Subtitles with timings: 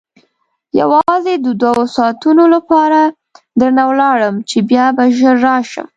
[0.79, 3.01] یوازې د دوو ساعتو لپاره
[3.59, 5.87] درنه ولاړم چې بیا به ژر راشم.